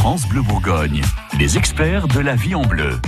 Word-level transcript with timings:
France 0.00 0.26
Bleu 0.26 0.40
Bourgogne, 0.40 1.02
les 1.38 1.58
experts 1.58 2.08
de 2.08 2.20
la 2.20 2.34
vie 2.34 2.54
en 2.54 2.62
bleu. 2.62 2.98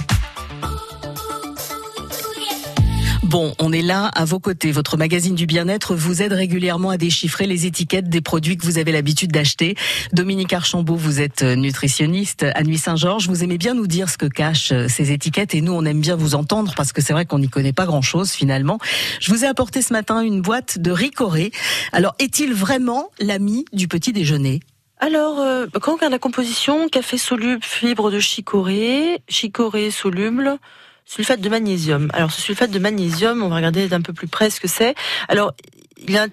Bon, 3.23 3.55
on 3.59 3.73
est 3.73 3.81
là 3.81 4.09
à 4.09 4.27
vos 4.27 4.39
côtés. 4.39 4.73
Votre 4.73 4.99
magazine 4.99 5.35
du 5.35 5.47
bien-être 5.47 5.95
vous 5.95 6.21
aide 6.21 6.35
régulièrement 6.35 6.91
à 6.91 6.99
déchiffrer 6.99 7.47
les 7.47 7.65
étiquettes 7.65 8.11
des 8.11 8.21
produits 8.21 8.59
que 8.59 8.67
vous 8.67 8.77
avez 8.77 8.93
l'habitude 8.93 9.33
d'acheter. 9.33 9.75
Dominique 10.13 10.53
Archambault, 10.53 10.97
vous 10.97 11.23
êtes 11.23 11.43
nutritionniste 11.43 12.45
à 12.55 12.63
Nuit 12.63 12.77
Saint-Georges. 12.77 13.27
Vous 13.27 13.43
aimez 13.43 13.57
bien 13.57 13.73
nous 13.73 13.87
dire 13.87 14.11
ce 14.11 14.19
que 14.19 14.27
cachent 14.27 14.75
ces 14.89 15.13
étiquettes 15.13 15.55
et 15.55 15.63
nous, 15.63 15.73
on 15.73 15.87
aime 15.87 16.03
bien 16.03 16.15
vous 16.15 16.35
entendre 16.35 16.75
parce 16.77 16.93
que 16.93 17.01
c'est 17.01 17.15
vrai 17.15 17.25
qu'on 17.25 17.39
n'y 17.39 17.49
connaît 17.49 17.73
pas 17.73 17.87
grand-chose 17.87 18.33
finalement. 18.33 18.79
Je 19.19 19.33
vous 19.33 19.47
ai 19.47 19.49
apporté 19.49 19.81
ce 19.81 19.95
matin 19.95 20.21
une 20.21 20.43
boîte 20.43 20.79
de 20.79 20.91
ricoré. 20.91 21.53
Alors, 21.93 22.15
est-il 22.19 22.53
vraiment 22.53 23.09
l'ami 23.19 23.65
du 23.73 23.89
petit 23.89 24.13
déjeuner? 24.13 24.61
Alors, 25.03 25.41
euh, 25.41 25.67
quand 25.81 25.91
on 25.91 25.95
regarde 25.97 26.13
la 26.13 26.21
composition, 26.21 26.89
café 26.89 27.19
soluble, 27.19 27.65
fibre 27.65 28.13
de 28.13 28.21
chicorée, 28.21 29.21
chicorée 29.29 29.91
soluble, 29.91 30.59
sulfate 31.05 31.41
de 31.41 31.49
magnésium. 31.49 32.09
Alors 32.13 32.31
ce 32.31 32.41
sulfate 32.41 32.71
de 32.71 32.79
magnésium, 32.79 33.43
on 33.43 33.49
va 33.49 33.57
regarder 33.57 33.89
d'un 33.89 34.01
peu 34.01 34.13
plus 34.13 34.29
près 34.29 34.49
ce 34.49 34.61
que 34.61 34.69
c'est. 34.69 34.95
Alors 35.27 35.55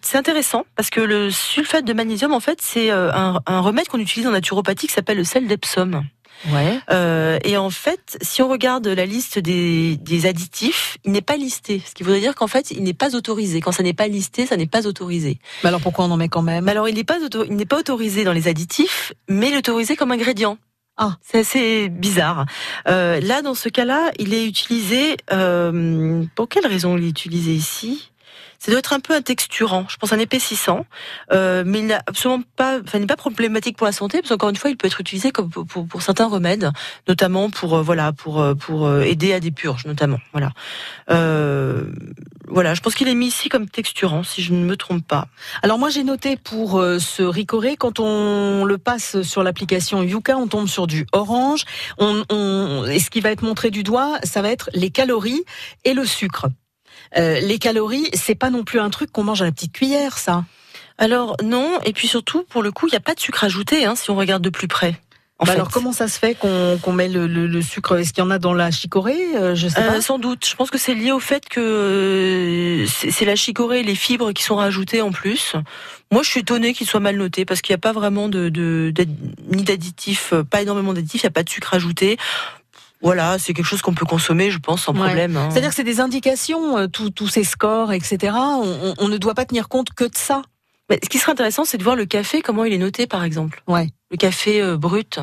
c'est 0.03 0.17
intéressant 0.17 0.67
parce 0.75 0.91
que 0.91 1.02
le 1.02 1.31
sulfate 1.31 1.84
de 1.84 1.94
magnésium, 1.94 2.31
en 2.31 2.39
fait, 2.39 2.59
c'est 2.61 2.91
euh, 2.91 3.11
un, 3.11 3.59
remède 3.59 3.88
qu'on 3.88 3.97
utilise 3.97 4.27
en 4.27 4.31
naturopathie 4.31 4.86
qui 4.86 4.94
s'appelle 4.94 5.17
le 5.17 5.23
sel 5.23 5.47
d'Epsom. 5.47 6.03
Ouais. 6.52 6.79
Euh, 6.89 7.38
et 7.43 7.57
en 7.57 7.70
fait, 7.70 8.17
si 8.21 8.41
on 8.41 8.47
regarde 8.47 8.88
la 8.88 9.05
liste 9.05 9.39
des, 9.39 9.97
des 9.97 10.25
additifs, 10.25 10.97
il 11.03 11.11
n'est 11.11 11.21
pas 11.21 11.35
listé. 11.35 11.81
Ce 11.85 11.93
qui 11.93 12.03
voudrait 12.03 12.21
dire 12.21 12.35
qu'en 12.35 12.47
fait, 12.47 12.71
il 12.71 12.84
n'est 12.84 12.93
pas 12.93 13.16
autorisé. 13.16 13.59
Quand 13.59 13.73
ça 13.73 13.84
n'est 13.84 13.93
pas 13.93 14.07
listé, 14.07 14.45
ça 14.45 14.55
n'est 14.55 14.66
pas 14.67 14.88
autorisé. 14.88 15.39
Mais 15.63 15.70
alors 15.70 15.81
pourquoi 15.81 16.05
on 16.05 16.11
en 16.11 16.17
met 16.17 16.30
quand 16.30 16.41
même? 16.41 16.70
Alors 16.70 16.88
il 16.88 16.95
n'est 16.95 17.03
pas, 17.03 17.17
il 17.47 17.55
n'est 17.55 17.66
pas 17.66 17.80
autorisé 17.80 18.23
dans 18.23 18.33
les 18.33 18.47
additifs, 18.47 19.13
mais 19.27 19.49
il 19.49 19.53
est 19.53 19.57
autorisé 19.57 19.95
comme 19.95 20.11
ingrédient. 20.11 20.57
Ah, 21.02 21.17
c'est 21.21 21.39
assez 21.39 21.88
bizarre. 21.88 22.45
Euh, 22.89 23.21
là, 23.21 23.42
dans 23.42 23.53
ce 23.55 23.69
cas-là, 23.69 24.11
il 24.19 24.33
est 24.33 24.45
utilisé. 24.45 25.16
Euh, 25.31 26.23
pour 26.36 26.49
quelle 26.49 26.67
raison 26.67 26.97
il 26.97 27.05
est 27.05 27.09
utilisé 27.09 27.53
ici? 27.53 28.11
Ça 28.59 28.72
doit 28.72 28.80
être 28.80 28.91
un 28.91 28.99
peu 28.99 29.16
un 29.16 29.22
texturant, 29.22 29.85
je 29.88 29.95
pense 29.95 30.11
un 30.11 30.19
épaississant, 30.19 30.85
euh, 31.31 31.63
mais 31.66 31.80
il 31.80 31.88
n'a 31.88 32.02
absolument 32.05 32.44
pas, 32.58 32.80
enfin, 32.81 32.99
n'est 32.99 33.08
pas 33.08 33.16
problématique 33.16 33.77
pour 33.77 33.88
la 33.88 33.94
santé, 33.94 34.19
parce 34.19 34.30
qu'encore 34.30 34.49
une 34.49 34.58
fois, 34.58 34.69
il 34.69 34.75
peut 34.75 34.88
être 34.88 34.99
utilisé 34.99 35.31
comme 35.31 35.49
pour, 35.49 36.02
certains 36.02 36.27
remèdes, 36.27 36.69
notamment 37.08 37.49
pour 37.49 37.77
euh, 37.77 37.81
voilà 37.81 38.11
pour 38.11 38.41
euh, 38.41 38.55
pour 38.55 38.91
aider 39.02 39.33
à 39.33 39.39
des 39.39 39.52
purges, 39.52 39.86
notamment. 39.86 40.19
Voilà. 40.33 40.52
Voilà, 42.52 42.73
je 42.73 42.81
pense 42.81 42.95
qu'il 42.95 43.08
est 43.08 43.13
mis 43.13 43.27
ici 43.27 43.47
comme 43.47 43.69
texturant, 43.69 44.23
si 44.23 44.41
je 44.41 44.53
ne 44.53 44.66
me 44.66 44.75
trompe 44.75 45.05
pas. 45.05 45.27
Alors 45.61 45.77
moi 45.77 45.89
j'ai 45.89 46.03
noté 46.03 46.36
pour 46.36 46.81
ce 46.81 47.21
ricoré, 47.21 47.77
quand 47.77 47.99
on 47.99 48.66
le 48.66 48.77
passe 48.80 49.21
sur 49.21 49.43
l'application 49.43 50.02
Yuka, 50.02 50.36
on 50.36 50.47
tombe 50.47 50.67
sur 50.67 50.88
du 50.88 51.05
orange. 51.11 51.66
Et 51.99 52.99
ce 52.99 53.09
qui 53.11 53.21
va 53.21 53.30
être 53.30 53.43
montré 53.43 53.69
du 53.69 53.83
doigt, 53.83 54.17
ça 54.23 54.41
va 54.41 54.49
être 54.49 54.71
les 54.73 54.89
calories 54.89 55.43
et 55.86 55.93
le 55.93 56.05
sucre. 56.05 56.47
Euh, 57.17 57.39
les 57.39 57.59
calories, 57.59 58.09
c'est 58.14 58.36
pas 58.36 58.50
non 58.50 58.64
plus 58.64 58.80
un 58.80 58.89
truc 58.89 59.11
qu'on 59.11 59.23
mange 59.23 59.42
à 59.42 59.45
la 59.45 59.52
petite 59.52 59.73
cuillère, 59.73 60.17
ça. 60.17 60.45
Alors 60.97 61.38
non, 61.44 61.80
et 61.86 61.94
puis 61.94 62.08
surtout, 62.08 62.44
pour 62.44 62.61
le 62.61 62.72
coup, 62.72 62.88
il 62.88 62.92
n'y 62.92 62.97
a 62.97 63.02
pas 63.02 63.16
de 63.16 63.19
sucre 63.19 63.44
ajouté, 63.44 63.86
hein, 63.86 63.95
si 63.95 64.11
on 64.11 64.16
regarde 64.16 64.44
de 64.44 64.50
plus 64.50 64.67
près. 64.67 65.00
Bah 65.45 65.53
alors 65.53 65.70
comment 65.70 65.94
ça 65.94 66.09
se 66.09 66.20
fait 66.20 66.36
qu'on 66.36 66.92
met 66.92 67.08
le, 67.08 67.61
sucre? 67.61 67.97
Est-ce 67.97 68.11
qu'il 68.11 68.22
y 68.22 68.27
en 68.27 68.30
a 68.30 68.39
dans 68.39 68.53
la 68.53 68.72
chicorée? 68.72 69.38
Euh, 69.38 69.55
Je 69.55 69.70
sais 69.70 69.75
pas. 69.75 69.95
Euh, 69.95 70.02
sans 70.02 70.20
doute. 70.20 70.45
Je 70.45 70.53
pense 70.55 70.70
que 70.70 70.77
c'est 70.77 70.94
lié 70.94 71.14
au 71.14 71.22
fait 71.22 71.47
que 71.47 72.86
c'est 72.88 73.23
la 73.23 73.38
chicorée 73.38 73.80
et 73.80 73.83
les 73.83 73.95
fibres 73.95 74.33
qui 74.33 74.44
sont 74.44 74.58
rajoutées 74.58 75.02
en 75.02 75.11
plus. 75.11 75.55
Moi, 76.11 76.23
je 76.23 76.30
suis 76.30 76.42
étonnée 76.42 76.73
qu'il 76.73 76.88
soit 76.88 77.00
mal 77.00 77.16
noté 77.16 77.45
parce 77.45 77.61
qu'il 77.61 77.72
n'y 77.72 77.77
a 77.77 77.81
pas 77.81 77.94
vraiment 77.94 78.27
de, 78.27 78.50
de 78.50 78.92
ni 79.50 79.64
d'additifs, 79.64 80.33
pas 80.50 80.61
énormément 80.61 80.94
d'additifs. 80.94 81.23
Il 81.23 81.27
n'y 81.27 81.30
a 81.30 81.31
pas 81.31 81.44
de 81.44 81.50
sucre 81.50 81.73
ajouté. 81.73 82.17
Voilà, 83.02 83.39
c'est 83.39 83.53
quelque 83.53 83.66
chose 83.66 83.81
qu'on 83.81 83.94
peut 83.94 84.05
consommer, 84.05 84.52
je 84.52 84.59
pense, 84.59 84.83
sans 84.83 84.94
problème. 84.94 85.38
Hein. 85.38 85.50
C'est-à-dire 85.52 85.69
que 85.69 85.75
c'est 85.75 85.83
des 85.83 86.02
indications, 86.02 86.78
euh, 86.78 86.88
tous 86.88 87.27
ces 87.27 87.43
scores, 87.43 87.93
etc. 87.93 88.33
On, 88.99 89.08
ne 89.08 89.17
doit 89.17 89.36
pas 89.36 89.45
tenir 89.45 89.70
compte 89.70 89.93
que 89.93 90.04
de 90.04 90.15
ça. 90.15 90.42
ce 90.92 91.10
qui 91.10 91.17
serait 91.17 91.32
intéressant, 91.32 91.64
c'est 91.64 91.77
de 91.77 91.83
voir 91.83 91.95
le 91.95 92.05
café, 92.05 92.42
comment 92.42 92.65
il 92.65 92.73
est 92.73 92.77
noté, 92.77 93.08
par 93.08 93.23
exemple. 93.23 93.64
Ouais. 93.67 93.87
Le 94.11 94.17
café 94.17 94.61
euh, 94.61 94.76
brut. 94.76 95.20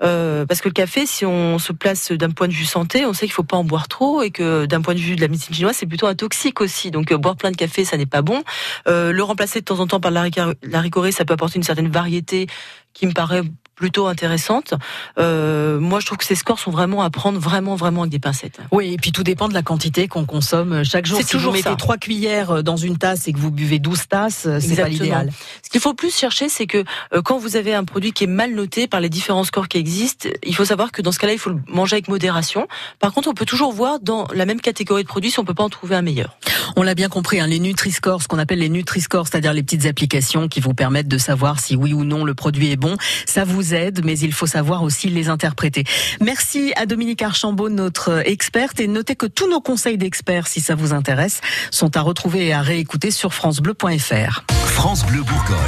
Euh, 0.00 0.46
parce 0.46 0.60
que 0.60 0.68
le 0.68 0.74
café, 0.74 1.06
si 1.06 1.26
on 1.26 1.58
se 1.58 1.72
place 1.72 2.12
d'un 2.12 2.30
point 2.30 2.46
de 2.46 2.52
vue 2.52 2.66
santé, 2.66 3.04
on 3.04 3.12
sait 3.12 3.26
qu'il 3.26 3.32
faut 3.32 3.42
pas 3.42 3.56
en 3.56 3.64
boire 3.64 3.88
trop 3.88 4.22
et 4.22 4.30
que 4.30 4.66
d'un 4.66 4.80
point 4.80 4.94
de 4.94 5.00
vue 5.00 5.16
de 5.16 5.20
la 5.20 5.28
médecine 5.28 5.54
chinoise, 5.54 5.74
c'est 5.76 5.86
plutôt 5.86 6.06
un 6.06 6.14
toxique 6.14 6.60
aussi. 6.60 6.92
Donc 6.92 7.12
boire 7.14 7.34
plein 7.34 7.50
de 7.50 7.56
café, 7.56 7.84
ça 7.84 7.96
n'est 7.96 8.06
pas 8.06 8.22
bon. 8.22 8.44
le 8.86 9.20
remplacer 9.22 9.58
de 9.58 9.64
temps 9.64 9.80
en 9.80 9.88
temps 9.88 9.98
par 9.98 10.12
ricorée, 10.12 11.10
ça 11.10 11.24
peut 11.24 11.34
apporter 11.34 11.56
une 11.56 11.64
certaine 11.64 11.88
variété 11.88 12.46
qui 12.92 13.06
me 13.06 13.12
paraît 13.12 13.42
plutôt 13.78 14.08
intéressante. 14.08 14.74
Euh, 15.18 15.78
moi, 15.78 16.00
je 16.00 16.06
trouve 16.06 16.18
que 16.18 16.24
ces 16.24 16.34
scores 16.34 16.58
sont 16.58 16.70
vraiment 16.70 17.02
à 17.02 17.10
prendre 17.10 17.38
vraiment, 17.38 17.76
vraiment 17.76 18.02
avec 18.02 18.10
des 18.10 18.18
pincettes. 18.18 18.58
Oui, 18.72 18.92
et 18.92 18.96
puis 18.96 19.12
tout 19.12 19.22
dépend 19.22 19.48
de 19.48 19.54
la 19.54 19.62
quantité 19.62 20.08
qu'on 20.08 20.24
consomme 20.24 20.84
chaque 20.84 21.06
jour. 21.06 21.18
Si 21.18 21.26
toujours 21.26 21.52
vous 21.52 21.58
mettez 21.58 21.76
trois 21.76 21.96
cuillères 21.96 22.50
euh, 22.50 22.62
dans 22.62 22.76
une 22.76 22.98
tasse 22.98 23.28
et 23.28 23.32
que 23.32 23.38
vous 23.38 23.50
buvez 23.50 23.78
12 23.78 24.08
tasses, 24.08 24.46
euh, 24.46 24.58
c'est 24.60 24.76
pas 24.76 24.88
l'idéal. 24.88 25.30
Ce 25.62 25.70
qu'il 25.70 25.80
faut 25.80 25.94
plus 25.94 26.14
chercher, 26.14 26.48
c'est 26.48 26.66
que 26.66 26.84
euh, 27.14 27.22
quand 27.22 27.38
vous 27.38 27.56
avez 27.56 27.74
un 27.74 27.84
produit 27.84 28.12
qui 28.12 28.24
est 28.24 28.28
mal 28.28 28.54
noté 28.54 28.88
par 28.88 29.00
les 29.00 29.08
différents 29.08 29.44
scores 29.44 29.68
qui 29.68 29.78
existent, 29.78 30.28
il 30.42 30.54
faut 30.54 30.64
savoir 30.64 30.92
que 30.92 31.00
dans 31.00 31.12
ce 31.12 31.18
cas-là, 31.18 31.32
il 31.32 31.38
faut 31.38 31.50
le 31.50 31.60
manger 31.68 31.94
avec 31.94 32.08
modération. 32.08 32.66
Par 32.98 33.12
contre, 33.12 33.28
on 33.28 33.34
peut 33.34 33.46
toujours 33.46 33.72
voir 33.72 34.00
dans 34.00 34.26
la 34.34 34.44
même 34.44 34.60
catégorie 34.60 35.04
de 35.04 35.08
produits 35.08 35.30
si 35.30 35.38
on 35.38 35.44
peut 35.44 35.54
pas 35.54 35.64
en 35.64 35.70
trouver 35.70 35.94
un 35.94 36.02
meilleur. 36.02 36.36
On 36.76 36.82
l'a 36.82 36.94
bien 36.94 37.08
compris, 37.08 37.40
hein, 37.40 37.46
les 37.46 37.60
Nutri-Scores, 37.60 38.22
ce 38.22 38.28
qu'on 38.28 38.38
appelle 38.38 38.58
les 38.58 38.68
Nutri-Scores, 38.68 39.28
c'est-à-dire 39.28 39.52
les 39.52 39.62
petites 39.62 39.86
applications 39.86 40.48
qui 40.48 40.60
vous 40.60 40.74
permettent 40.74 41.08
de 41.08 41.18
savoir 41.18 41.60
si 41.60 41.76
oui 41.76 41.92
ou 41.92 42.04
non 42.04 42.24
le 42.24 42.34
produit 42.34 42.70
est 42.70 42.76
bon, 42.76 42.96
ça 43.26 43.44
vous 43.44 43.67
aide, 43.74 44.04
mais 44.04 44.18
il 44.18 44.32
faut 44.32 44.46
savoir 44.46 44.82
aussi 44.82 45.08
les 45.08 45.28
interpréter. 45.28 45.84
Merci 46.20 46.72
à 46.76 46.86
Dominique 46.86 47.22
Archambault, 47.22 47.68
notre 47.68 48.26
experte, 48.26 48.80
et 48.80 48.88
notez 48.88 49.16
que 49.16 49.26
tous 49.26 49.48
nos 49.48 49.60
conseils 49.60 49.98
d'experts, 49.98 50.46
si 50.46 50.60
ça 50.60 50.74
vous 50.74 50.92
intéresse, 50.92 51.40
sont 51.70 51.96
à 51.96 52.00
retrouver 52.00 52.46
et 52.46 52.52
à 52.52 52.62
réécouter 52.62 53.10
sur 53.10 53.34
francebleu.fr. 53.34 54.44
France 54.66 55.04
Bleu 55.06 55.22
Bourgogne. 55.22 55.58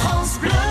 France 0.00 0.38
Bleu. 0.40 0.69